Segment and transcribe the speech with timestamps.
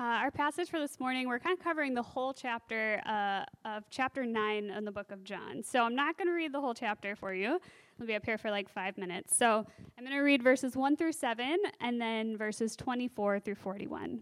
[0.00, 3.82] Uh, our passage for this morning, we're kind of covering the whole chapter uh, of
[3.90, 5.60] chapter 9 in the book of John.
[5.60, 7.58] So I'm not going to read the whole chapter for you.
[8.00, 9.36] I'll be up here for like five minutes.
[9.36, 9.66] So
[9.98, 14.20] I'm going to read verses 1 through 7 and then verses 24 through 41.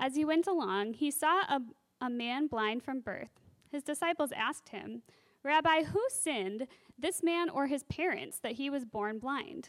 [0.00, 1.60] As he went along, he saw a,
[2.00, 3.30] a man blind from birth.
[3.70, 5.02] His disciples asked him,
[5.44, 6.66] Rabbi, who sinned,
[6.98, 9.68] this man or his parents, that he was born blind?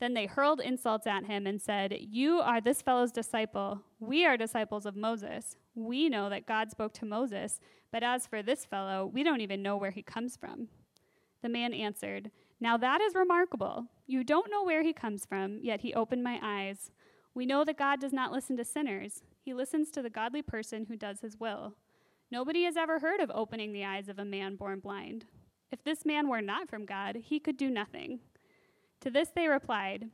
[0.00, 3.82] Then they hurled insults at him and said, You are this fellow's disciple.
[3.98, 5.56] We are disciples of Moses.
[5.74, 7.60] We know that God spoke to Moses,
[7.90, 10.68] but as for this fellow, we don't even know where he comes from.
[11.42, 13.86] The man answered, Now that is remarkable.
[14.06, 16.90] You don't know where he comes from, yet he opened my eyes.
[17.34, 20.86] We know that God does not listen to sinners, he listens to the godly person
[20.86, 21.74] who does his will.
[22.30, 25.24] Nobody has ever heard of opening the eyes of a man born blind.
[25.72, 28.20] If this man were not from God, he could do nothing.
[29.00, 30.10] To this they replied,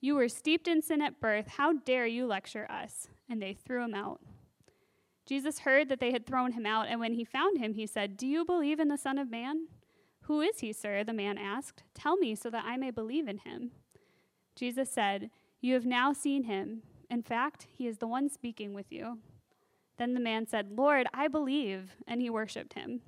[0.00, 1.48] You were steeped in sin at birth.
[1.56, 3.08] How dare you lecture us?
[3.28, 4.20] And they threw him out.
[5.26, 8.16] Jesus heard that they had thrown him out, and when he found him, he said,
[8.16, 9.66] Do you believe in the Son of Man?
[10.22, 11.02] Who is he, sir?
[11.02, 11.82] The man asked.
[11.94, 13.72] Tell me so that I may believe in him.
[14.54, 15.30] Jesus said,
[15.60, 16.82] You have now seen him.
[17.10, 19.18] In fact, he is the one speaking with you.
[19.98, 23.00] Then the man said, Lord, I believe, and he worshiped him.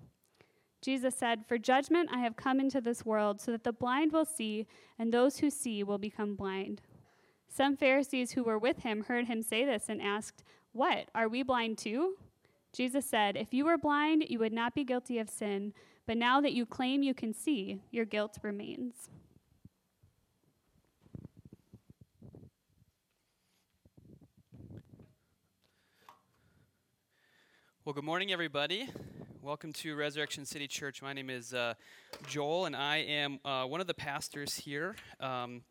[0.81, 4.25] Jesus said, For judgment I have come into this world, so that the blind will
[4.25, 4.67] see,
[4.99, 6.81] and those who see will become blind.
[7.49, 11.09] Some Pharisees who were with him heard him say this and asked, What?
[11.15, 12.15] Are we blind too?
[12.73, 15.73] Jesus said, If you were blind, you would not be guilty of sin,
[16.07, 19.09] but now that you claim you can see, your guilt remains.
[27.85, 28.91] Well, good morning, everybody.
[29.49, 31.01] Welcome to Resurrection City Church.
[31.01, 31.73] My name is uh,
[32.27, 34.95] Joel, and I am uh, one of the pastors here.
[35.21, 35.63] Um,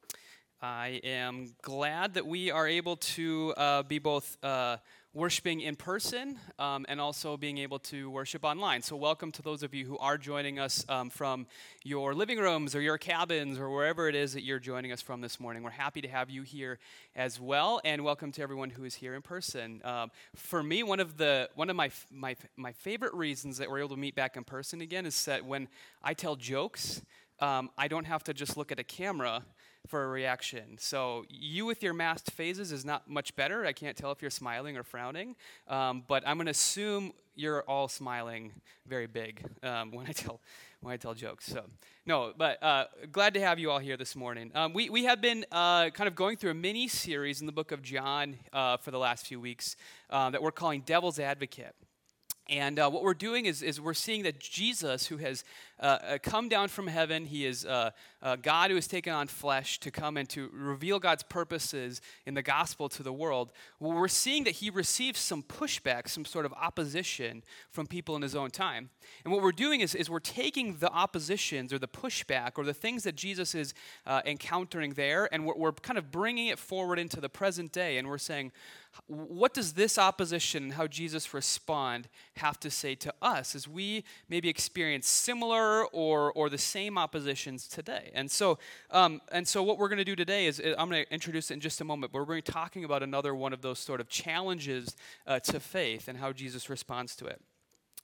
[0.61, 4.77] I am glad that we are able to uh, be both uh,
[5.13, 8.81] worshiping in person um, and also being able to worship online.
[8.81, 11.45] So, welcome to those of you who are joining us um, from
[11.83, 15.21] your living rooms or your cabins or wherever it is that you're joining us from
[15.21, 15.61] this morning.
[15.61, 16.79] We're happy to have you here
[17.15, 19.79] as well, and welcome to everyone who is here in person.
[19.83, 23.79] Um, for me, one of the one of my my my favorite reasons that we're
[23.79, 25.67] able to meet back in person again is that when
[26.01, 27.03] I tell jokes,
[27.41, 29.43] um, I don't have to just look at a camera
[29.87, 30.77] for a reaction.
[30.79, 33.65] So you with your masked phases is not much better.
[33.65, 35.35] I can't tell if you're smiling or frowning,
[35.67, 38.51] um, but I'm going to assume you're all smiling
[38.87, 40.41] very big um, when I tell
[40.81, 41.45] when I tell jokes.
[41.45, 41.63] So
[42.05, 44.51] no, but uh, glad to have you all here this morning.
[44.53, 47.53] Um, we we have been uh, kind of going through a mini series in the
[47.53, 49.75] book of John uh, for the last few weeks
[50.09, 51.75] uh, that we're calling Devil's Advocate.
[52.49, 55.43] And uh, what we're doing is, is we're seeing that Jesus, who has
[55.79, 59.27] uh, uh, come down from heaven, he is uh, uh, God who has taken on
[59.27, 63.51] flesh to come and to reveal God's purposes in the gospel to the world.
[63.79, 68.23] Well, we're seeing that he receives some pushback, some sort of opposition from people in
[68.23, 68.89] his own time.
[69.23, 72.73] And what we're doing is, is we're taking the oppositions or the pushback or the
[72.73, 73.73] things that Jesus is
[74.05, 77.97] uh, encountering there, and we're, we're kind of bringing it forward into the present day.
[77.97, 78.51] And we're saying,
[79.05, 82.07] what does this opposition and how Jesus respond
[82.37, 87.67] have to say to us as we maybe experience similar or, or the same oppositions
[87.67, 88.11] today?
[88.13, 88.57] And so,
[88.91, 91.55] um, and so what we're going to do today is I'm going to introduce it
[91.55, 93.79] in just a moment, but we're going to be talking about another one of those
[93.79, 97.41] sort of challenges uh, to faith and how Jesus responds to it.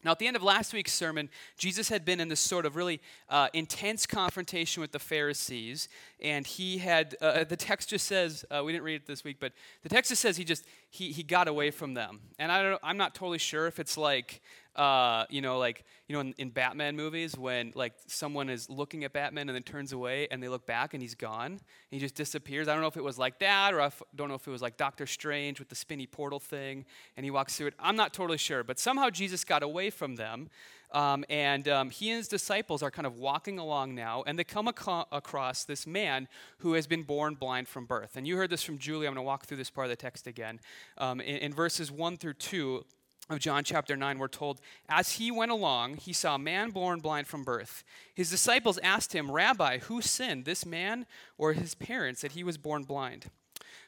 [0.04, 2.76] Now, at the end of last week's sermon, Jesus had been in this sort of
[2.76, 3.00] really
[3.30, 5.88] uh, intense confrontation with the Pharisees,
[6.22, 9.38] and he had, uh, the text just says, uh, we didn't read it this week,
[9.40, 12.20] but the text just says he just, he, he got away from them.
[12.38, 14.42] And I don't, I'm not totally sure if it's like
[14.76, 19.04] uh, you know, like you know, in, in, Batman movies, when like someone is looking
[19.04, 21.60] at Batman and then turns away, and they look back and he's gone, and
[21.92, 22.68] he just disappears.
[22.68, 24.52] I don't know if it was like that, or I f- don't know if it
[24.52, 26.86] was like Doctor Strange with the spinny portal thing,
[27.16, 27.74] and he walks through it.
[27.80, 30.50] I'm not totally sure, but somehow Jesus got away from them,
[30.92, 34.44] um, and um, he and his disciples are kind of walking along now, and they
[34.44, 36.28] come ac- across this man
[36.60, 38.16] who has been born blind from birth.
[38.16, 39.06] And you heard this from Julie.
[39.06, 40.60] I'm going to walk through this part of the text again.
[40.98, 42.86] Um, in, in verses one through two
[43.30, 44.60] of John chapter 9, we're told,
[44.90, 47.84] As he went along, he saw a man born blind from birth.
[48.14, 51.06] His disciples asked him, Rabbi, who sinned, this man
[51.38, 53.30] or his parents, that he was born blind?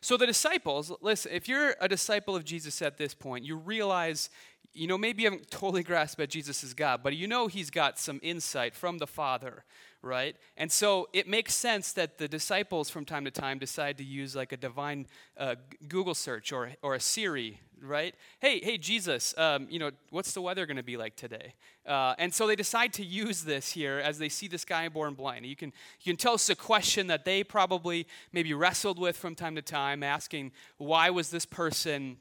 [0.02, 4.30] So the disciples, listen, if you're a disciple of Jesus at this point, you realize,
[4.74, 7.70] you know, maybe you haven't totally grasped that Jesus is God, but you know he's
[7.70, 9.64] got some insight from the Father
[10.06, 10.36] right?
[10.56, 14.36] And so it makes sense that the disciples from time to time decide to use
[14.36, 15.08] like a divine
[15.38, 15.56] uh,
[15.88, 18.14] Google search or, or a Siri, right?
[18.40, 21.56] Hey, hey, Jesus, um, you know, what's the weather going to be like today?
[21.86, 25.16] Uh, and so they decide to use this here as they see this guy born
[25.16, 25.46] blind.
[25.46, 29.34] You can, you can tell it's a question that they probably maybe wrestled with from
[29.34, 32.18] time to time, asking, why was this person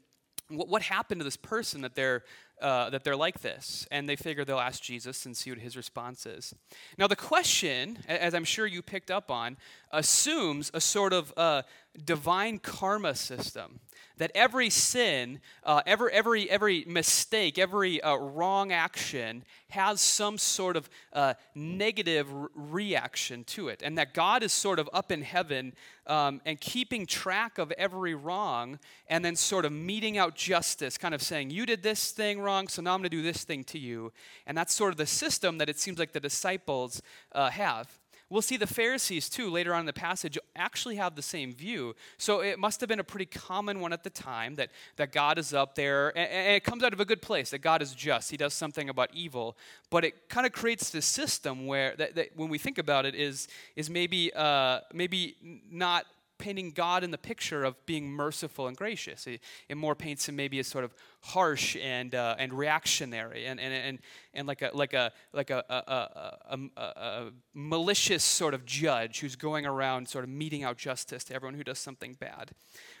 [0.49, 2.23] what, what happened to this person that they're
[2.61, 5.75] uh, that they're like this, and they figure they'll ask Jesus and see what his
[5.75, 6.53] response is.
[6.97, 9.57] Now, the question, as I'm sure you picked up on,
[9.91, 11.63] assumes a sort of uh,
[12.03, 13.79] divine karma system
[14.17, 20.77] that every sin, uh, every, every, every mistake, every uh, wrong action has some sort
[20.77, 23.81] of uh, negative re- reaction to it.
[23.83, 25.73] And that God is sort of up in heaven
[26.07, 31.13] um, and keeping track of every wrong and then sort of meting out justice, kind
[31.13, 33.63] of saying, You did this thing wrong, so now I'm going to do this thing
[33.65, 34.13] to you.
[34.45, 37.01] And that's sort of the system that it seems like the disciples
[37.33, 37.89] uh, have.
[38.35, 41.95] We'll see the Pharisees, too, later on in the passage, actually have the same view.
[42.17, 45.39] So it must have been a pretty common one at the time that, that God
[45.39, 47.95] is up there, and, and it comes out of a good place, that God is
[47.95, 48.29] just.
[48.29, 49.55] He does something about evil.
[49.89, 53.15] But it kind of creates this system where, that, that when we think about it,
[53.15, 53.47] is,
[53.77, 55.37] is maybe, uh, maybe
[55.71, 56.05] not
[56.37, 59.27] painting God in the picture of being merciful and gracious.
[59.27, 63.59] It, it more paints him maybe as sort of harsh and, uh, and reactionary and,
[63.59, 63.99] and, and,
[64.33, 69.35] and like a, like a, like a, a, a, a, malicious sort of judge who's
[69.35, 72.51] going around sort of meting out justice to everyone who does something bad.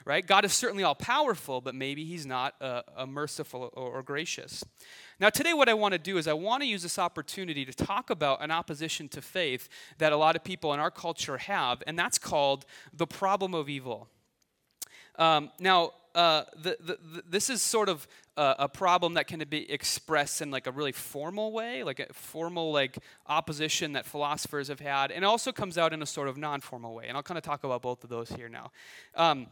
[0.05, 0.25] Right?
[0.25, 4.63] God is certainly all powerful, but maybe he's not a, merciful or, or gracious.
[5.19, 7.73] Now, today, what I want to do is I want to use this opportunity to
[7.73, 11.81] talk about an opposition to faith that a lot of people in our culture have,
[11.87, 14.09] and that's called the problem of evil.
[15.17, 18.07] Um, now, uh, the, the, the, this is sort of
[18.37, 22.13] a, a, problem that can be expressed in like a really formal way, like a
[22.13, 26.37] formal like opposition that philosophers have had, and also comes out in a sort of
[26.37, 27.07] non-formal way.
[27.07, 28.71] And I'll kind of talk about both of those here now.
[29.15, 29.47] Um,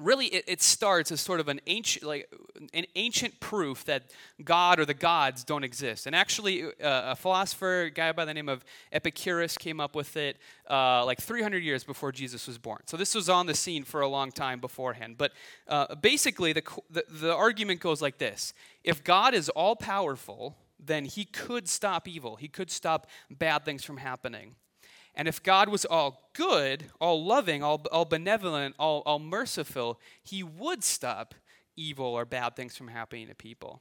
[0.00, 2.32] really it, it, starts as sort of an ancient like
[2.72, 4.04] an ancient proof that
[4.42, 6.06] god or the gods don't exist.
[6.06, 10.16] And actually uh, a philosopher a guy by the name of epicurus came up with
[10.16, 10.38] it
[10.68, 12.80] uh, like 300 years before jesus was born.
[12.86, 15.16] So this was on the scene for a long time beforehand.
[15.18, 15.32] But
[15.68, 18.52] uh, basically the, the, the argument goes like this.
[18.84, 22.36] If god is all powerful then he could stop evil.
[22.36, 24.54] He could stop bad things from happening
[25.14, 30.42] and if God was all good, all loving, all, all benevolent, all, all merciful, he
[30.42, 31.34] would stop
[31.76, 33.80] evil or bad things from happening to people.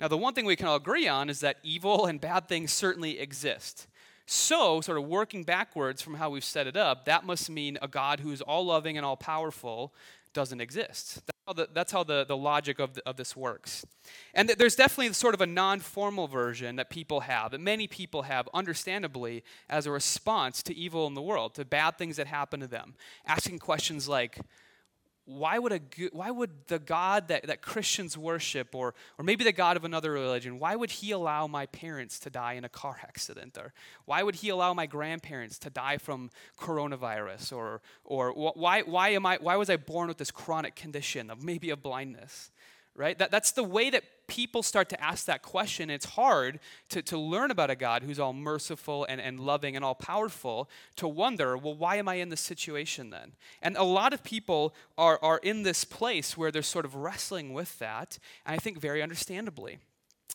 [0.00, 2.72] Now, the one thing we can all agree on is that evil and bad things
[2.72, 3.86] certainly exist.
[4.26, 7.88] So, sort of working backwards from how we've set it up, that must mean a
[7.88, 9.94] God who is all loving and all powerful
[10.36, 11.22] doesn't exist.
[11.26, 13.86] That's how the, that's how the, the logic of, the, of this works.
[14.34, 17.86] And th- there's definitely sort of a non formal version that people have, that many
[17.86, 22.26] people have, understandably, as a response to evil in the world, to bad things that
[22.26, 22.96] happen to them.
[23.26, 24.38] Asking questions like,
[25.26, 25.80] why would, a,
[26.12, 30.12] why would the God that, that Christians worship, or, or maybe the God of another
[30.12, 33.58] religion, why would he allow my parents to die in a car accident?
[33.58, 33.72] Or
[34.04, 37.52] why would he allow my grandparents to die from coronavirus?
[37.52, 41.42] Or, or why, why, am I, why was I born with this chronic condition of
[41.42, 42.52] maybe a blindness?
[42.96, 43.18] Right?
[43.18, 45.90] That, that's the way that people start to ask that question.
[45.90, 49.84] It's hard to, to learn about a God who's all merciful and, and loving and
[49.84, 53.32] all powerful to wonder, well, why am I in this situation then?
[53.62, 57.52] And a lot of people are, are in this place where they're sort of wrestling
[57.52, 59.78] with that, and I think very understandably.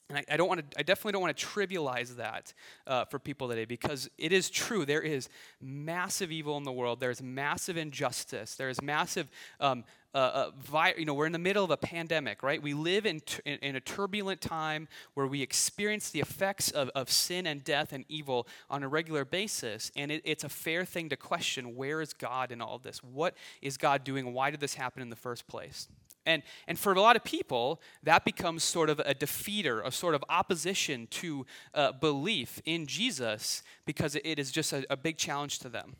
[0.09, 2.53] And I, I don't want to, I definitely don't want to trivialize that
[2.85, 4.85] uh, for people today because it is true.
[4.85, 5.29] There is
[5.61, 6.99] massive evil in the world.
[6.99, 8.55] There's massive injustice.
[8.55, 12.43] There's massive um, uh, uh, vi- you know, we're in the middle of a pandemic,
[12.43, 12.61] right?
[12.61, 17.09] We live in, t- in, a turbulent time where we experience the effects of, of
[17.09, 19.91] sin and death and evil on a regular basis.
[19.95, 23.01] And it, it's a fair thing to question where is God in all of this?
[23.03, 24.33] What is God doing?
[24.33, 25.87] Why did this happen in the first place?
[26.25, 30.13] And, and for a lot of people, that becomes sort of a defeater, a sort
[30.13, 35.59] of opposition to uh, belief in Jesus because it is just a, a big challenge
[35.59, 35.95] to them.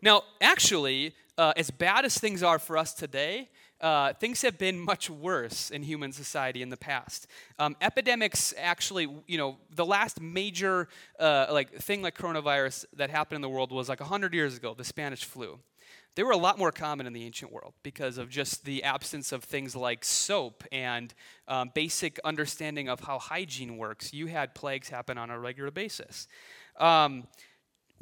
[0.00, 3.48] Now, actually, uh, as bad as things are for us today,
[3.80, 7.26] uh, things have been much worse in human society in the past.
[7.58, 13.36] Um, epidemics actually, you know, the last major uh, like thing like coronavirus that happened
[13.36, 15.58] in the world was like 100 years ago, the Spanish flu.
[16.14, 19.32] They were a lot more common in the ancient world because of just the absence
[19.32, 21.12] of things like soap and
[21.48, 24.12] um, basic understanding of how hygiene works.
[24.12, 26.28] You had plagues happen on a regular basis.
[26.78, 27.26] Um,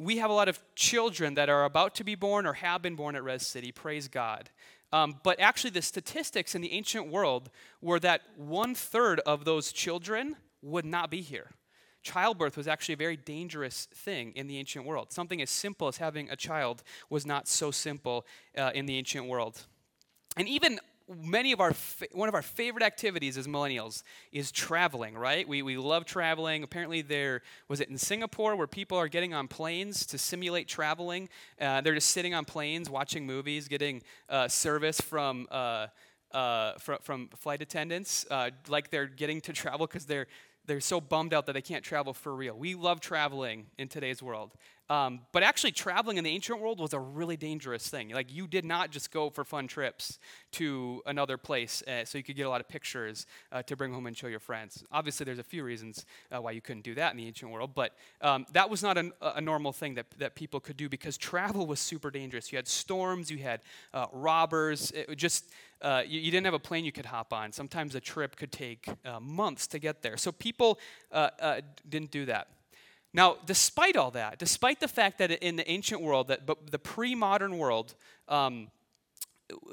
[0.01, 2.95] we have a lot of children that are about to be born or have been
[2.95, 3.71] born at Res City.
[3.71, 4.49] Praise God.
[4.91, 7.49] Um, but actually, the statistics in the ancient world
[7.81, 11.51] were that one third of those children would not be here.
[12.01, 15.11] Childbirth was actually a very dangerous thing in the ancient world.
[15.11, 16.81] Something as simple as having a child
[17.11, 18.25] was not so simple
[18.57, 19.61] uh, in the ancient world.
[20.35, 20.79] And even
[21.21, 21.73] many of our
[22.13, 25.47] one of our favorite activities as millennials is traveling right?
[25.47, 26.63] We, we love traveling.
[26.63, 31.29] Apparently there was it in singapore where people are getting on planes to simulate traveling?
[31.59, 35.87] Uh, they're just sitting on planes watching movies getting uh, service from uh,
[36.33, 40.27] uh from, from flight attendants uh, like they're getting to travel because they're
[40.65, 42.55] they're so bummed out that they can't travel for real.
[42.55, 44.51] We love traveling in today's world.
[44.91, 48.09] Um, but actually, traveling in the ancient world was a really dangerous thing.
[48.09, 50.19] Like, you did not just go for fun trips
[50.53, 53.93] to another place uh, so you could get a lot of pictures uh, to bring
[53.93, 54.83] home and show your friends.
[54.91, 57.71] Obviously, there's a few reasons uh, why you couldn't do that in the ancient world,
[57.73, 61.17] but um, that was not a, a, normal thing that, that people could do because
[61.17, 62.51] travel was super dangerous.
[62.51, 63.61] You had storms, you had
[63.93, 65.45] uh, robbers, it just
[65.81, 67.51] uh, you, you, didn't have a plane you could hop on.
[67.51, 70.17] Sometimes a trip could take uh, months to get there.
[70.17, 70.79] So people
[71.11, 72.47] uh, uh didn't do that.
[73.13, 76.79] Now, despite all that, despite the fact that in the ancient world, that but the
[76.79, 77.95] pre-modern world
[78.27, 78.69] um,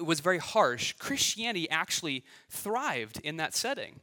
[0.00, 4.00] was very harsh, Christianity actually thrived in that setting,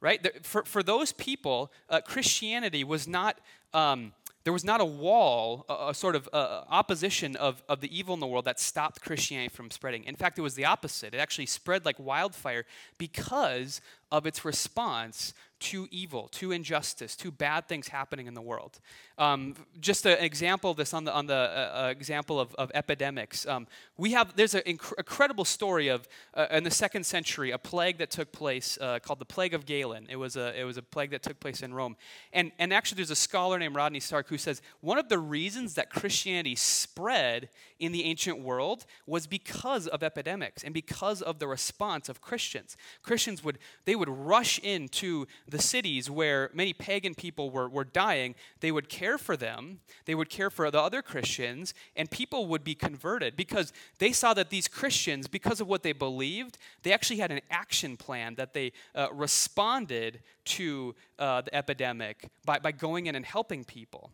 [0.00, 0.44] right?
[0.44, 3.38] For, for those people, uh, Christianity was not
[3.74, 4.12] um,
[4.44, 8.14] there was not a wall, a, a sort of uh, opposition of, of the evil
[8.14, 10.04] in the world that stopped Christianity from spreading.
[10.04, 11.14] In fact, it was the opposite.
[11.14, 12.64] It actually spread like wildfire
[12.98, 13.80] because
[14.10, 18.80] of its response to evil, to injustice, to bad things happening in the world.
[19.18, 22.70] Um, just an example of this on the, on the uh, uh, example of, of
[22.74, 23.46] epidemics.
[23.46, 23.66] Um,
[23.98, 27.98] we have, there's an inc- incredible story of, uh, in the second century, a plague
[27.98, 30.06] that took place uh, called the Plague of Galen.
[30.08, 31.96] It was, a, it was a plague that took place in Rome.
[32.32, 35.74] And, and actually, there's a scholar named Rodney Stark who says one of the reasons
[35.74, 41.48] that Christianity spread in the ancient world was because of epidemics and because of the
[41.48, 42.76] response of Christians.
[43.02, 48.34] Christians would, they would rush into the cities where many pagan people were, were dying.
[48.60, 52.64] They would care for them, they would care for the other Christians, and people would
[52.64, 57.18] be converted because they saw that these Christians, because of what they believed, they actually
[57.18, 63.06] had an action plan that they uh, responded to uh, the epidemic by, by going
[63.06, 64.10] in and helping people.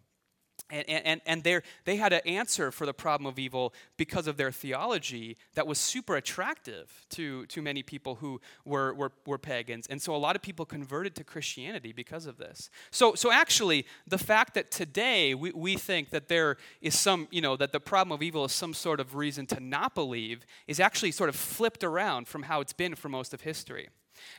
[0.68, 4.50] And, and, and they had an answer for the problem of evil because of their
[4.50, 9.86] theology that was super attractive to, to many people who were, were, were pagans.
[9.86, 12.68] And so a lot of people converted to Christianity because of this.
[12.90, 17.40] So, so actually, the fact that today we, we think that there is some, you
[17.40, 20.80] know, that the problem of evil is some sort of reason to not believe is
[20.80, 23.88] actually sort of flipped around from how it's been for most of history.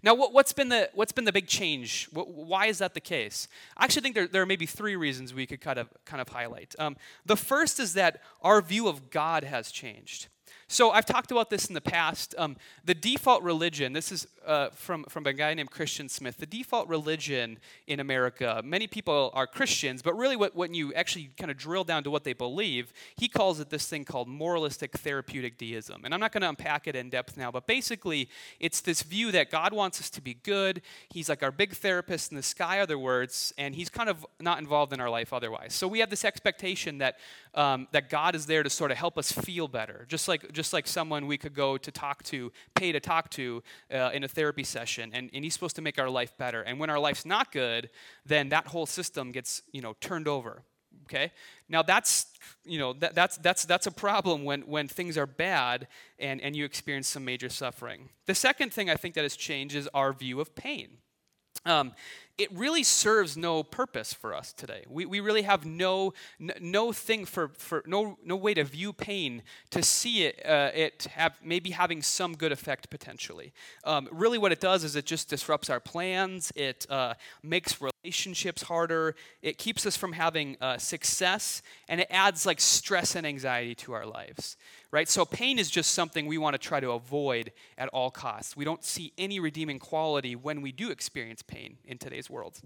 [0.03, 2.09] Now, what, has been the, what's been the big change?
[2.13, 3.47] Why is that the case?
[3.75, 6.29] I actually think there, there are maybe three reasons we could kind of, kind of
[6.29, 6.75] highlight.
[6.79, 10.27] Um, the first is that our view of God has changed.
[10.69, 12.35] So I've talked about this in the past.
[12.37, 16.37] Um, the default religion, this is uh, from, from a guy named Christian Smith.
[16.37, 17.57] The default religion
[17.87, 21.85] in America, many people are Christians, but really what, when you actually kind of drill
[21.85, 26.01] down to what they believe, he calls it this thing called moralistic therapeutic deism.
[26.03, 28.27] And I'm not going to unpack it in depth now, but basically
[28.59, 30.81] it's this view that God wants us to be good.
[31.09, 34.59] He's like our big therapist in the sky, other words, and he's kind of not
[34.59, 35.73] involved in our life otherwise.
[35.73, 37.19] So we have this expectation that,
[37.57, 40.73] um, that God is there to sort of help us feel better, just like just
[40.73, 44.27] like someone we could go to talk to, pay to talk to uh, in a
[44.27, 46.61] therapy session, and, and he's supposed to make our life better.
[46.61, 47.89] And when our life's not good,
[48.25, 50.61] then that whole system gets you know turned over.
[51.05, 51.31] Okay,
[51.67, 52.27] now that's
[52.63, 55.87] you know that, that's that's that's a problem when when things are bad
[56.19, 58.09] and and you experience some major suffering.
[58.27, 60.89] The second thing I think that has changed is our view of pain.
[61.65, 61.93] Um,
[62.37, 64.83] it really serves no purpose for us today.
[64.87, 69.41] We, we really have no, no thing for, for no, no way to view pain
[69.71, 73.53] to see it, uh, it have, maybe having some good effect potentially.
[73.83, 78.61] Um, really, what it does is it just disrupts our plans, it uh, makes relationships
[78.61, 83.73] harder, it keeps us from having uh, success, and it adds like stress and anxiety
[83.75, 84.57] to our lives
[84.91, 85.09] right?
[85.09, 88.55] So pain is just something we want to try to avoid at all costs.
[88.55, 92.59] We don't see any redeeming quality when we do experience pain in today's world.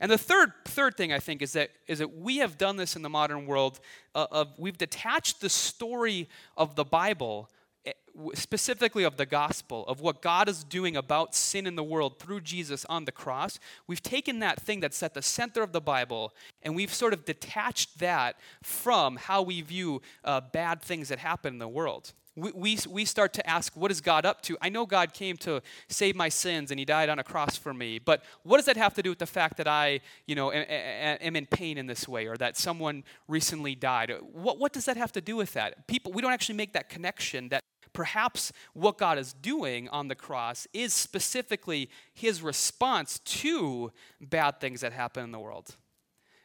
[0.00, 2.96] And the third third thing I think is that is that we have done this
[2.96, 3.80] in the modern world
[4.14, 7.48] uh, of we've detached the story of the Bible
[7.86, 7.92] Eh,
[8.34, 12.42] specifically of the gospel, of what God is doing about sin in the world through
[12.42, 16.34] Jesus on the cross, we've taken that thing that's at the center of the Bible
[16.62, 21.54] and we've sort of detached that from how we view uh, bad things that happen
[21.54, 22.12] in the world.
[22.36, 24.56] We, we, we start to ask, what is God up to?
[24.62, 27.74] I know God came to save my sins and he died on a cross for
[27.74, 30.52] me, but what does that have to do with the fact that I, you know,
[30.52, 34.12] am, am in pain in this way or that someone recently died?
[34.32, 35.86] What, what does that have to do with that?
[35.88, 40.14] People, we don't actually make that connection that perhaps what God is doing on the
[40.14, 45.74] cross is specifically his response to bad things that happen in the world.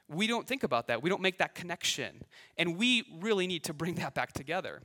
[0.07, 1.01] We don't think about that.
[1.01, 2.23] We don't make that connection.
[2.57, 4.81] And we really need to bring that back together.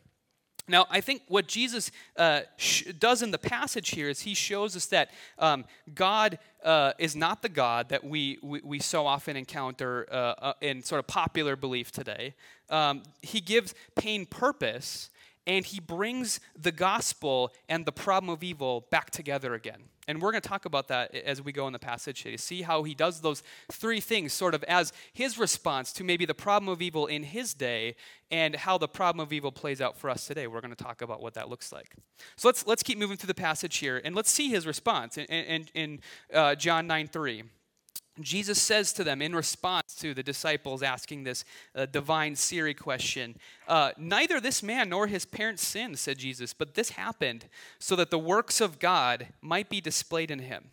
[0.68, 4.76] Now, I think what Jesus uh, sh- does in the passage here is he shows
[4.76, 5.64] us that um,
[5.94, 10.52] God uh, is not the God that we, we, we so often encounter uh, uh
[10.60, 12.34] in sort of popular belief today.
[12.68, 15.10] Um, he gives pain purpose,
[15.46, 19.84] and he brings the gospel and the problem of evil back together again.
[20.08, 22.36] And we're going to talk about that as we go in the passage today.
[22.36, 26.34] See how he does those three things sort of as his response to maybe the
[26.34, 27.94] problem of evil in his day
[28.30, 30.46] and how the problem of evil plays out for us today.
[30.46, 31.94] We're going to talk about what that looks like.
[32.36, 35.26] So let's, let's keep moving through the passage here and let's see his response in,
[35.26, 36.00] in, in
[36.34, 37.44] uh, John 9 3.
[38.22, 43.36] Jesus says to them in response to the disciples asking this uh, divine Siri question
[43.68, 47.46] uh, Neither this man nor his parents sinned, said Jesus, but this happened
[47.78, 50.70] so that the works of God might be displayed in him.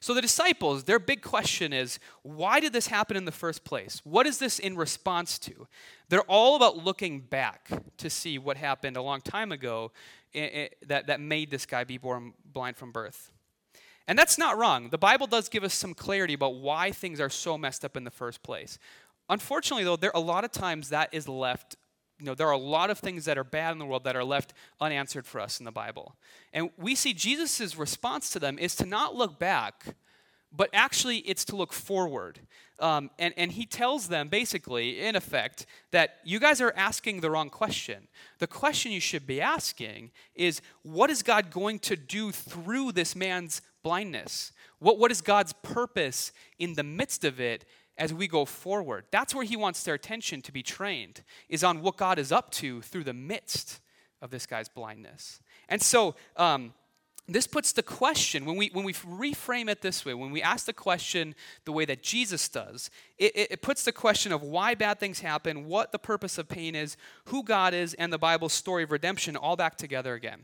[0.00, 4.00] So the disciples, their big question is why did this happen in the first place?
[4.04, 5.66] What is this in response to?
[6.08, 9.92] They're all about looking back to see what happened a long time ago
[10.34, 13.30] eh, eh, that, that made this guy be born blind from birth.
[14.08, 14.88] And that's not wrong.
[14.88, 18.04] The Bible does give us some clarity about why things are so messed up in
[18.04, 18.78] the first place.
[19.28, 21.76] Unfortunately, though, there are a lot of times that is left
[22.18, 24.16] you know, there are a lot of things that are bad in the world that
[24.16, 26.16] are left unanswered for us in the Bible.
[26.52, 29.94] And we see Jesus' response to them is to not look back,
[30.50, 32.40] but actually it's to look forward.
[32.80, 37.30] Um, and, and he tells them basically, in effect, that you guys are asking the
[37.30, 38.08] wrong question.
[38.38, 43.14] The question you should be asking is what is God going to do through this
[43.14, 44.52] man's blindness?
[44.80, 47.64] What, what is God's purpose in the midst of it
[47.96, 49.06] as we go forward?
[49.10, 52.50] That's where He wants their attention to be trained, is on what God is up
[52.52, 53.80] to through the midst
[54.20, 55.40] of this guy's blindness.
[55.70, 56.74] And so, um,
[57.30, 60.64] this puts the question when we when we reframe it this way when we ask
[60.64, 61.34] the question
[61.66, 65.20] the way that jesus does it, it, it, puts the question of why bad things
[65.20, 66.96] happen what the purpose of pain is
[67.26, 70.40] who god is and the bible's story of redemption all back together again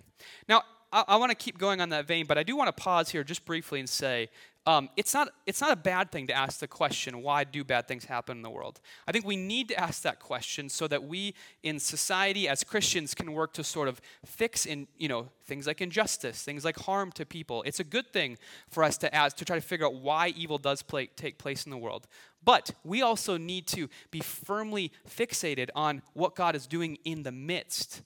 [0.47, 0.63] now
[0.95, 3.11] I, I want to keep going on that vein, but I do want to pause
[3.11, 4.31] here just briefly and say
[4.67, 7.87] um, it's, not, it's not a bad thing to ask the question, why do bad
[7.87, 8.81] things happen in the world?
[9.07, 13.15] I think we need to ask that question so that we in society as Christians
[13.15, 17.13] can work to sort of fix in, you know, things like injustice, things like harm
[17.13, 17.63] to people.
[17.67, 18.39] It's a good thing
[18.71, 21.67] for us to ask, to try to figure out why evil does play, take place
[21.67, 22.07] in the world.
[22.43, 27.33] But we also need to be firmly fixated on what God is doing in the
[27.33, 28.01] midst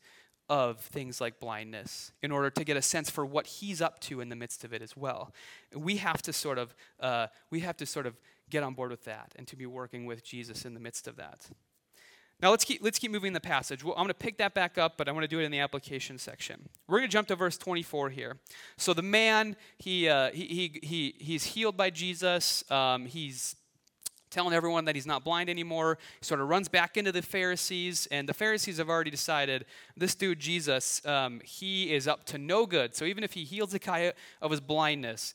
[0.48, 4.20] of things like blindness in order to get a sense for what he's up to
[4.20, 5.32] in the midst of it as well.
[5.74, 8.16] We have to sort of uh, we have to sort of
[8.50, 11.16] get on board with that and to be working with Jesus in the midst of
[11.16, 11.48] that.
[12.40, 13.82] Now let's keep let's keep moving the passage.
[13.82, 15.50] Well, I'm going to pick that back up, but I want to do it in
[15.50, 16.68] the application section.
[16.86, 18.36] We're going to jump to verse 24 here.
[18.76, 22.68] So the man he uh, he, he he he's healed by Jesus.
[22.70, 23.56] Um, he's
[24.30, 25.98] telling everyone that he's not blind anymore.
[26.20, 29.64] He sort of runs back into the Pharisees, and the Pharisees have already decided
[29.96, 32.94] this dude, Jesus, um, he is up to no good.
[32.94, 35.34] So even if he heals the guy of his blindness,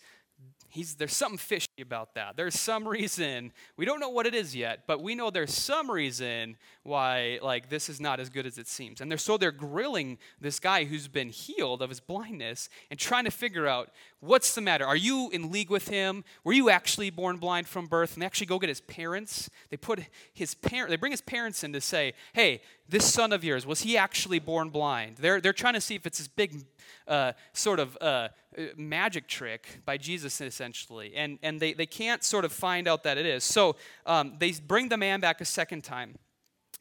[0.69, 2.37] he's, there's something fishy about that.
[2.37, 5.89] There's some reason, we don't know what it is yet, but we know there's some
[5.89, 9.01] reason why like this is not as good as it seems.
[9.01, 13.25] And they're so they're grilling this guy who's been healed of his blindness and trying
[13.25, 14.85] to figure out what's the matter.
[14.85, 16.23] Are you in league with him?
[16.43, 18.13] Were you actually born blind from birth?
[18.13, 19.49] And they actually go get his parents.
[19.69, 19.99] They put
[20.33, 23.81] his parent they bring his parents in to say, "Hey, this son of yours was
[23.81, 26.65] he actually born blind?" They're they're trying to see if it's this big
[27.07, 28.29] uh, sort of uh,
[28.77, 31.13] magic trick by Jesus essentially.
[31.15, 33.45] And and they, they can't sort of find out that it is.
[33.45, 36.15] So um, they bring the man back a second time.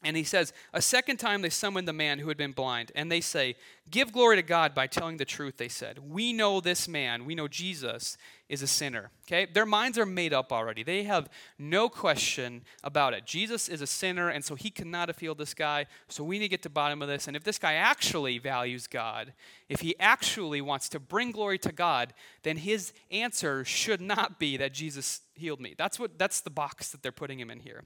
[0.03, 3.11] And he says, A second time they summoned the man who had been blind, and
[3.11, 3.55] they say,
[3.89, 5.99] Give glory to God by telling the truth, they said.
[5.99, 8.17] We know this man, we know Jesus,
[8.49, 9.09] is a sinner.
[9.27, 9.45] Okay?
[9.51, 10.83] Their minds are made up already.
[10.83, 13.25] They have no question about it.
[13.25, 16.45] Jesus is a sinner, and so he cannot have healed this guy, so we need
[16.45, 17.27] to get to the bottom of this.
[17.27, 19.33] And if this guy actually values God,
[19.69, 22.13] if he actually wants to bring glory to God,
[22.43, 25.73] then his answer should not be that Jesus healed me.
[25.77, 27.83] That's what that's the box that they're putting him in here.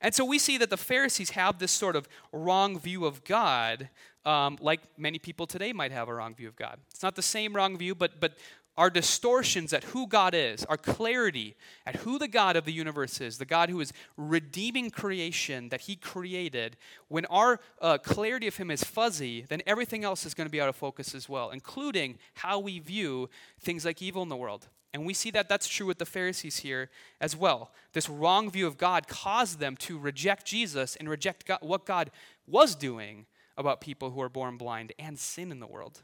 [0.00, 3.88] And so we see that the Pharisees have this sort of wrong view of God,
[4.24, 6.78] um, like many people today might have a wrong view of God.
[6.90, 8.34] It's not the same wrong view, but, but
[8.76, 11.54] our distortions at who God is, our clarity
[11.86, 15.82] at who the God of the universe is, the God who is redeeming creation that
[15.82, 16.76] He created,
[17.08, 20.60] when our uh, clarity of Him is fuzzy, then everything else is going to be
[20.60, 23.30] out of focus as well, including how we view
[23.60, 24.66] things like evil in the world.
[24.94, 26.88] And we see that that's true with the Pharisees here
[27.20, 27.72] as well.
[27.92, 32.12] This wrong view of God caused them to reject Jesus and reject God, what God
[32.46, 33.26] was doing
[33.56, 36.02] about people who are born blind and sin in the world.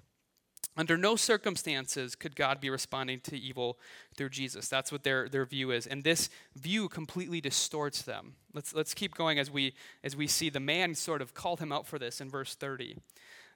[0.77, 3.79] Under no circumstances could God be responding to evil
[4.17, 4.69] through Jesus.
[4.69, 5.87] That's what their, their view is.
[5.87, 8.35] And this view completely distorts them.
[8.55, 11.71] Let's, let's keep going as we, as we see the man sort of called him
[11.71, 12.97] out for this in verse 30.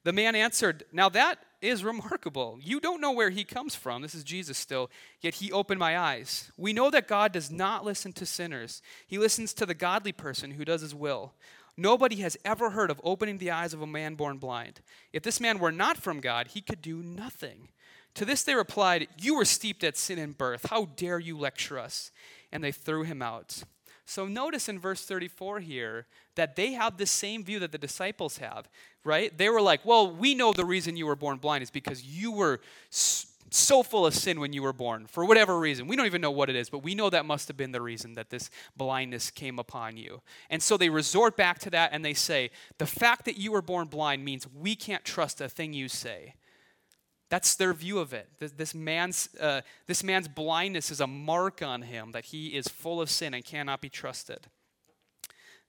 [0.05, 2.59] The man answered, Now that is remarkable.
[2.63, 4.03] You don't know where he comes from.
[4.03, 4.91] This is Jesus still.
[5.21, 6.53] Yet he opened my eyes.
[6.57, 10.53] We know that God does not listen to sinners, he listens to the godly person
[10.53, 11.33] who does his will.
[11.77, 14.81] Nobody has ever heard of opening the eyes of a man born blind.
[15.13, 17.69] If this man were not from God, he could do nothing.
[18.15, 20.67] To this they replied, You were steeped at sin in birth.
[20.71, 22.13] How dare you lecture us?
[22.53, 23.65] And they threw him out.
[24.07, 28.39] So notice in verse 34 here that they have the same view that the disciples
[28.39, 28.69] have,
[29.03, 29.37] right?
[29.37, 32.33] They were like, well, we know the reason you were born blind is because you
[32.33, 32.61] were
[33.55, 35.87] so full of sin when you were born, for whatever reason.
[35.87, 37.81] We don't even know what it is, but we know that must have been the
[37.81, 40.23] reason that this blindness came upon you.
[40.51, 43.63] And so they resort back to that and they say, the fact that you were
[43.63, 46.35] born blind means we can't trust a thing you say.
[47.31, 48.29] That's their view of it.
[48.39, 52.69] This, this, man's, uh, this man's blindness is a mark on him that he is
[52.69, 54.47] full of sin and cannot be trusted.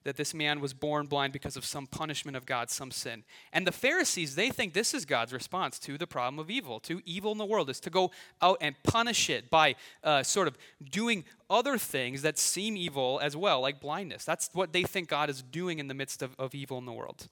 [0.03, 3.23] That this man was born blind because of some punishment of God, some sin.
[3.51, 7.01] And the Pharisees, they think this is God's response to the problem of evil, to
[7.05, 10.59] evil in the world, is to go out and punish it by uh, sort of
[10.91, 14.25] doing other things that seem evil as well, like blindness.
[14.25, 16.93] That's what they think God is doing in the midst of, of evil in the
[16.93, 17.27] world.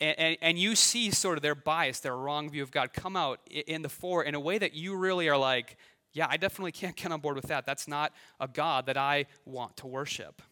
[0.00, 3.16] And, and, and, you see sort of their bias, their wrong view of God come
[3.16, 5.76] out in the fore in a way that you really are like,
[6.12, 7.66] yeah, I definitely can't get on board with that.
[7.66, 10.42] That's not a God that I want to worship.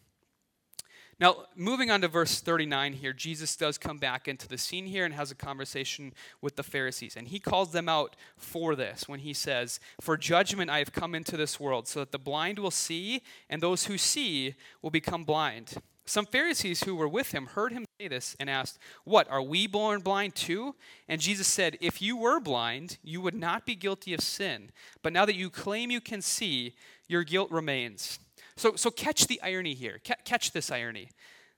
[1.19, 5.03] Now, moving on to verse 39 here, Jesus does come back into the scene here
[5.03, 7.17] and has a conversation with the Pharisees.
[7.17, 11.13] And he calls them out for this when he says, For judgment I have come
[11.13, 15.25] into this world, so that the blind will see, and those who see will become
[15.25, 15.81] blind.
[16.09, 19.67] Some Pharisees who were with him heard him say this and asked, What, are we
[19.67, 20.73] born blind too?
[21.07, 24.71] And Jesus said, If you were blind, you would not be guilty of sin.
[25.03, 26.73] But now that you claim you can see,
[27.07, 28.17] your guilt remains.
[28.57, 29.99] So, so catch the irony here.
[30.25, 31.09] catch this irony.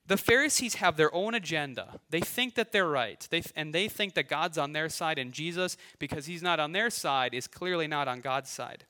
[0.08, 2.02] The Pharisees have their own agenda.
[2.10, 3.26] They think that they're right.
[3.32, 6.74] They, and they think that God's on their side, and Jesus, because he's not on
[6.74, 8.84] their side, is clearly not on God's side.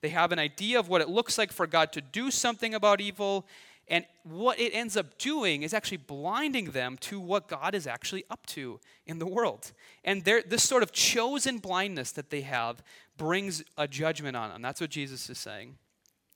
[0.00, 3.00] They have an idea of what it looks like for God to do something about
[3.00, 3.46] evil,
[3.92, 8.24] and what it ends up doing is actually blinding them to what God is actually
[8.30, 9.72] up to in the world.
[10.02, 12.82] And this sort of chosen blindness that they have
[13.18, 14.62] brings a judgment on them.
[14.62, 15.76] That's what Jesus is saying.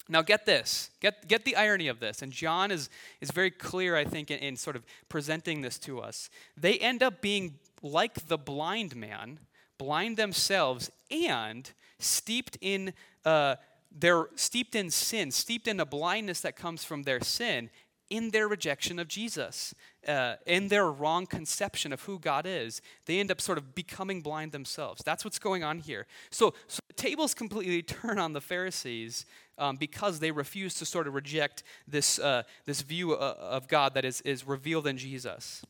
[0.07, 0.91] Now, get this.
[1.01, 2.21] Get, get the irony of this.
[2.21, 2.91] And John is,
[3.23, 6.29] is very clear, I think, in, in sort of presenting this to us.
[6.59, 9.41] They end up being like the blind man,
[9.79, 12.93] blind themselves, and steeped in.
[13.25, 13.57] Uh,
[13.99, 17.71] they're steeped in sin, steeped in a blindness that comes from their sin,
[18.09, 19.75] in their rejection of Jesus,
[20.07, 22.81] uh, in their wrong conception of who God is.
[23.07, 25.03] They end up sort of becoming blind themselves.
[25.05, 26.07] That's what's going on here.
[26.31, 29.27] So, so the tables completely turn on the Pharisees
[29.59, 33.95] um, because they refuse to sort of reject this, uh, this view uh, of God
[33.95, 35.65] that is, is revealed in Jesus.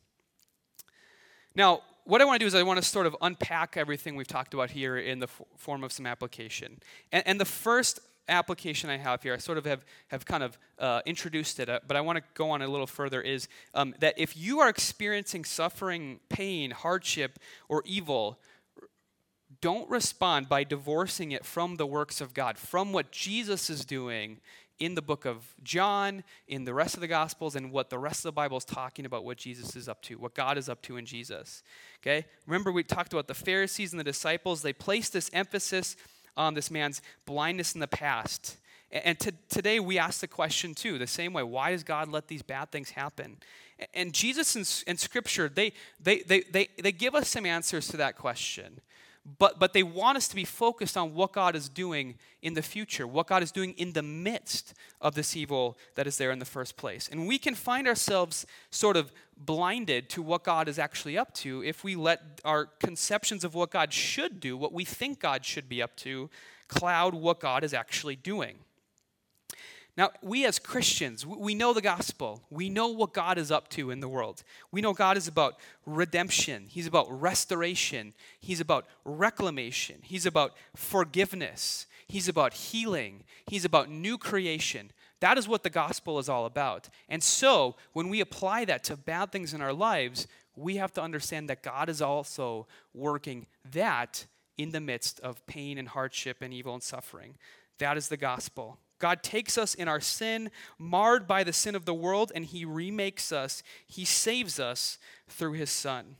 [1.55, 4.27] Now, what I want to do is I want to sort of unpack everything we've
[4.27, 6.79] talked about here in the f- form of some application.
[7.11, 10.57] And, and the first application I have here, I sort of have, have kind of
[10.79, 13.95] uh, introduced it, uh, but I want to go on a little further, is um,
[13.99, 18.39] that if you are experiencing suffering, pain, hardship, or evil,
[19.61, 24.39] don't respond by divorcing it from the works of God, from what Jesus is doing
[24.79, 28.19] in the book of John, in the rest of the Gospels, and what the rest
[28.19, 30.81] of the Bible is talking about what Jesus is up to, what God is up
[30.83, 31.63] to in Jesus.
[32.01, 32.25] Okay?
[32.45, 34.61] Remember, we talked about the Pharisees and the disciples.
[34.61, 35.95] They placed this emphasis
[36.37, 38.57] on this man's blindness in the past.
[38.91, 42.27] And to, today we ask the question too, the same way why does God let
[42.27, 43.37] these bad things happen?
[43.93, 47.97] And Jesus and, and Scripture, they, they, they, they, they give us some answers to
[47.97, 48.79] that question.
[49.39, 52.61] But, but they want us to be focused on what God is doing in the
[52.61, 56.39] future, what God is doing in the midst of this evil that is there in
[56.39, 57.09] the first place.
[57.11, 61.63] And we can find ourselves sort of blinded to what God is actually up to
[61.63, 65.69] if we let our conceptions of what God should do, what we think God should
[65.69, 66.29] be up to,
[66.67, 68.57] cloud what God is actually doing.
[69.97, 72.43] Now, we as Christians, we know the gospel.
[72.51, 74.43] We know what God is up to in the world.
[74.71, 81.87] We know God is about redemption, He's about restoration, He's about reclamation, He's about forgiveness,
[82.07, 84.91] He's about healing, He's about new creation.
[85.19, 86.89] That is what the gospel is all about.
[87.09, 91.01] And so, when we apply that to bad things in our lives, we have to
[91.01, 94.25] understand that God is also working that
[94.57, 97.35] in the midst of pain and hardship and evil and suffering.
[97.79, 98.79] That is the gospel.
[98.99, 100.49] God takes us in our sin,
[100.79, 103.61] marred by the sin of the world, and He remakes us.
[103.85, 106.15] He saves us through His Son.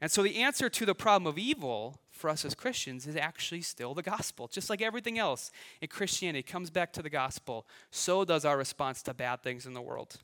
[0.00, 3.62] And so the answer to the problem of evil for us as Christians is actually
[3.62, 4.46] still the gospel.
[4.46, 9.02] Just like everything else in Christianity comes back to the gospel, so does our response
[9.02, 10.20] to bad things in the world.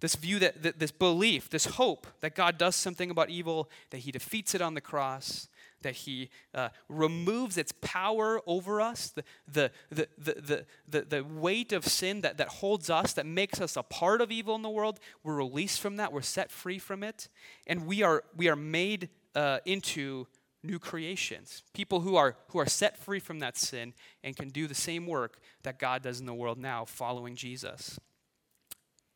[0.00, 4.12] This view that, this belief, this hope that God does something about evil, that He
[4.12, 5.48] defeats it on the cross,
[5.82, 11.72] that he uh, removes its power over us, the, the, the, the, the, the, weight
[11.72, 14.68] of sin that, that holds us, that makes us a part of evil in the
[14.68, 15.00] world.
[15.22, 17.28] We're released from that, we're set free from it,
[17.66, 20.26] and we are, we are made uh, into
[20.62, 21.62] new creations.
[21.72, 25.06] People who are, who are set free from that sin and can do the same
[25.06, 27.98] work that God does in the world now, following Jesus.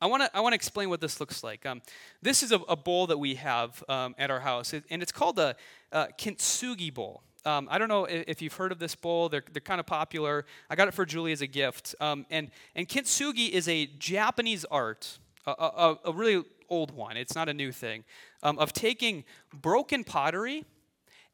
[0.01, 1.65] I want to I wanna explain what this looks like.
[1.65, 1.81] Um,
[2.21, 5.39] this is a, a, bowl that we have um, at our house, and it's called
[5.39, 5.57] a,
[5.93, 7.23] a kintsugi bowl.
[7.47, 9.29] Um, I don't know if you've heard of this bowl.
[9.29, 10.47] They're, they're kind of popular.
[10.71, 11.95] I got it for Julie as a gift.
[12.01, 17.17] Um, and, and kintsugi is a Japanese art, a, a, a really old one.
[17.19, 18.05] It's not a new thing,
[18.43, 20.65] um, of taking broken pottery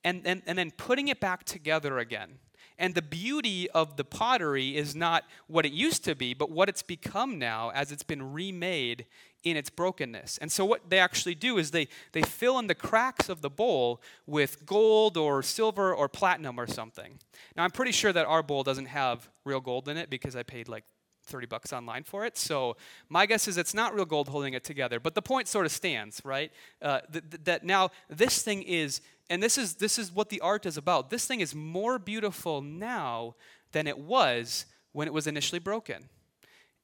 [0.04, 2.38] and, and, and then putting it back together again.
[2.78, 6.70] And the beauty of the pottery is not what it used to be, but what
[6.70, 9.04] it's become now as it's been remade
[9.44, 10.38] in its brokenness.
[10.38, 13.50] And so what they actually do is they, they fill in the cracks of the
[13.50, 17.18] bowl with gold or silver or platinum or something.
[17.54, 20.42] Now I'm pretty sure that our bowl doesn't have real gold in it because I
[20.42, 20.84] paid like
[21.30, 22.36] 30 bucks online for it.
[22.36, 22.76] So
[23.08, 25.00] my guess is it's not real gold holding it together.
[25.00, 26.52] But the point sort of stands, right?
[26.82, 30.40] Uh, th- th- that now this thing is and this is this is what the
[30.40, 31.08] art is about.
[31.08, 33.36] This thing is more beautiful now
[33.72, 36.08] than it was when it was initially broken.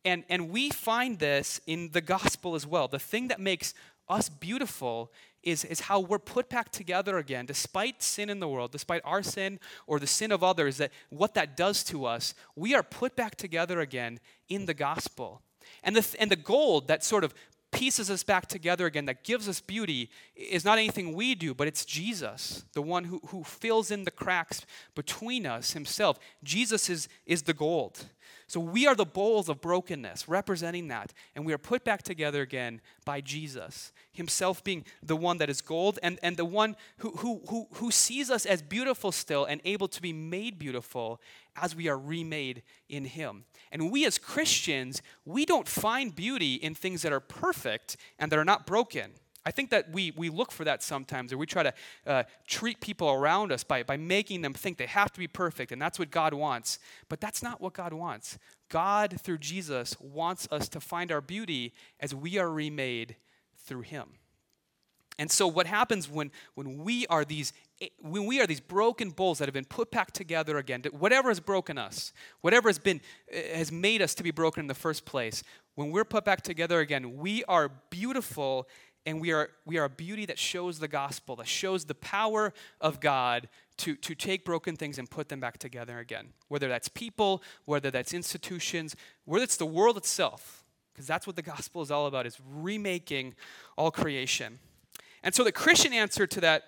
[0.05, 2.87] And and we find this in the gospel as well.
[2.87, 3.75] The thing that makes
[4.09, 8.73] us beautiful is, is how we're put back together again, despite sin in the world,
[8.73, 12.75] despite our sin or the sin of others, that what that does to us, we
[12.75, 15.43] are put back together again in the gospel.
[15.85, 17.33] And the, and the gold that sort of
[17.73, 21.69] pieces us back together again, that gives us beauty, is not anything we do, but
[21.69, 24.65] it's Jesus, the one who, who fills in the cracks
[24.95, 26.19] between us himself.
[26.43, 28.07] Jesus is, is the gold.
[28.47, 31.13] So we are the bowls of brokenness, representing that.
[31.35, 35.61] And we are put back together again by Jesus, himself being the one that is
[35.61, 39.61] gold and, and the one who, who, who, who sees us as beautiful still and
[39.65, 41.21] able to be made beautiful
[41.61, 43.45] as we are remade in him.
[43.73, 48.39] And we as Christians, we don't find beauty in things that are perfect and that
[48.39, 49.13] are not broken.
[49.47, 51.73] I think that we, we look for that sometimes, or we try to
[52.05, 55.71] uh, treat people around us by, by making them think they have to be perfect,
[55.71, 56.81] and that's what God wants.
[57.09, 58.39] But that's not what God wants.
[58.69, 63.15] God, through Jesus, wants us to find our beauty as we are remade
[63.57, 64.15] through Him.
[65.17, 67.53] And so, what happens when, when we are these
[68.01, 71.41] when we are these broken bowls that have been put back together again, whatever has
[71.41, 75.05] broken us, whatever has been eh, has made us to be broken in the first
[75.05, 75.43] place,
[75.75, 78.67] when we're put back together again, we are beautiful
[79.07, 82.53] and we are, we are a beauty that shows the gospel, that shows the power
[82.81, 86.31] of God to, to take broken things and put them back together again.
[86.49, 91.43] Whether that's people, whether that's institutions, whether it's the world itself, because that's what the
[91.43, 93.35] gospel is all about, is remaking
[93.79, 94.59] all creation.
[95.23, 96.65] And so the Christian answer to that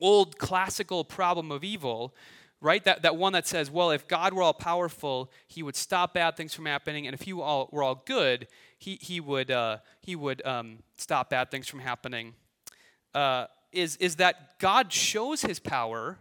[0.00, 2.14] old classical problem of evil
[2.60, 2.82] right?
[2.84, 6.36] That, that one that says, well, if God were all powerful, he would stop bad
[6.36, 10.16] things from happening, and if he all, were all good, he, he would, uh, he
[10.16, 12.34] would um, stop bad things from happening,
[13.14, 16.18] uh, is, is that God shows his power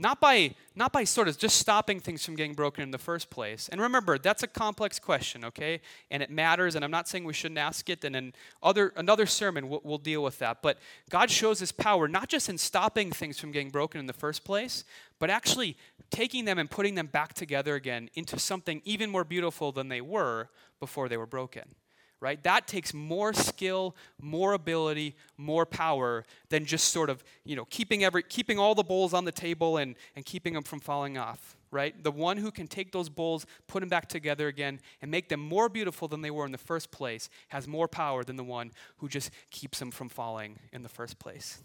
[0.00, 3.28] not by not by sort of just stopping things from getting broken in the first
[3.28, 3.68] place.
[3.68, 5.82] And remember that's a complex question okay?
[6.10, 8.32] And it matters and i'm not saying we shouldn't ask it and then
[8.62, 10.62] other another sermon we'll, we'll deal with that.
[10.62, 10.78] But
[11.10, 14.42] god shows his power not just in stopping things from getting broken in the first
[14.42, 14.84] place
[15.18, 15.76] but actually
[16.10, 20.00] taking them and putting them back together again into something even more beautiful than they
[20.00, 20.48] were
[20.80, 21.74] before they were broken
[22.20, 22.42] right?
[22.44, 28.04] That takes more skill, more ability, more power than just sort of, you know, keeping
[28.04, 31.56] every keeping all the bowls on the table and, and keeping them from falling off,
[31.70, 32.02] right?
[32.02, 35.40] The one who can take those bowls, put them back together again, and make them
[35.40, 38.72] more beautiful than they were in the first place has more power than the one
[38.98, 41.58] who just keeps them from falling in the first place.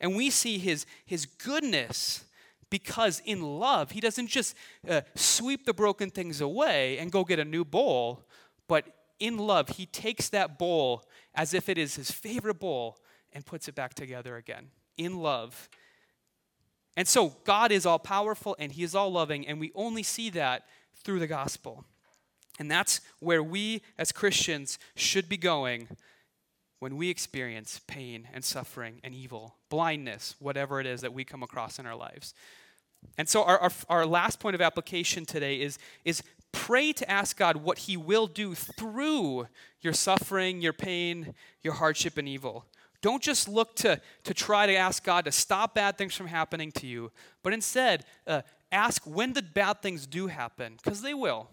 [0.00, 2.24] And we see his, his goodness
[2.70, 4.56] because in love, he doesn't just
[4.88, 8.24] uh, sweep the broken things away and go get a new bowl,
[8.66, 8.86] but
[9.22, 12.98] in love, he takes that bowl as if it is his favorite bowl
[13.32, 14.66] and puts it back together again.
[14.98, 15.68] In love.
[16.96, 20.28] And so God is all powerful and he is all loving, and we only see
[20.30, 20.64] that
[21.04, 21.84] through the gospel.
[22.58, 25.88] And that's where we as Christians should be going
[26.80, 31.44] when we experience pain and suffering and evil, blindness, whatever it is that we come
[31.44, 32.34] across in our lives.
[33.16, 37.36] And so, our, our, our, last point of application today is, is pray to ask
[37.36, 39.48] God what He will do through
[39.80, 42.66] your suffering, your pain, your hardship, and evil.
[43.00, 46.70] Don't just look to, to try to ask God to stop bad things from happening
[46.72, 47.10] to you,
[47.42, 51.48] but instead uh, ask when the bad things do happen, because they will.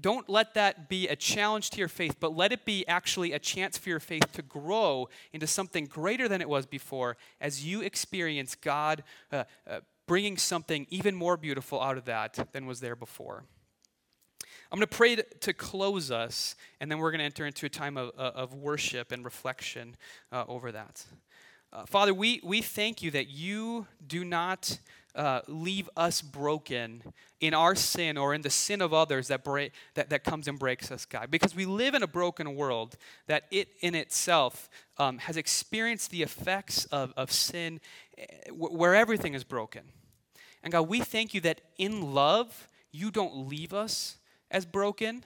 [0.00, 3.38] Don't let that be a challenge to your faith, but let it be actually a
[3.38, 7.80] chance for your faith to grow into something greater than it was before as you
[7.80, 12.96] experience God uh, uh, bringing something even more beautiful out of that than was there
[12.96, 13.44] before.
[14.74, 17.68] I'm going to pray to close us, and then we're going to enter into a
[17.68, 19.94] time of, uh, of worship and reflection
[20.32, 21.04] uh, over that.
[21.72, 24.80] Uh, Father, we, we thank you that you do not
[25.14, 27.04] uh, leave us broken
[27.38, 30.58] in our sin or in the sin of others that, break, that, that comes and
[30.58, 31.30] breaks us, God.
[31.30, 32.96] Because we live in a broken world
[33.28, 37.80] that it in itself um, has experienced the effects of, of sin
[38.18, 39.82] eh, where everything is broken.
[40.64, 44.16] And God, we thank you that in love, you don't leave us
[44.54, 45.24] as broken,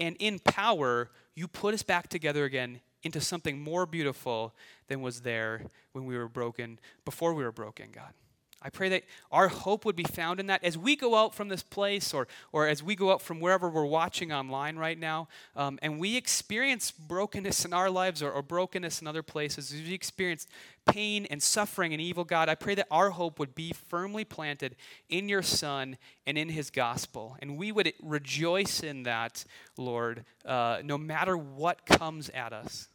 [0.00, 4.52] and in power, you put us back together again into something more beautiful
[4.88, 8.12] than was there when we were broken, before we were broken, God.
[8.66, 11.48] I pray that our hope would be found in that as we go out from
[11.48, 15.28] this place or, or as we go out from wherever we're watching online right now
[15.54, 19.82] um, and we experience brokenness in our lives or, or brokenness in other places, as
[19.82, 20.46] we experience
[20.86, 24.76] pain and suffering and evil, God, I pray that our hope would be firmly planted
[25.10, 27.36] in your Son and in his gospel.
[27.40, 29.44] And we would rejoice in that,
[29.76, 32.88] Lord, uh, no matter what comes at us.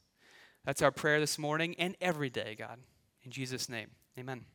[0.66, 2.80] That's our prayer this morning and every day, God.
[3.24, 4.46] In Jesus' name, amen.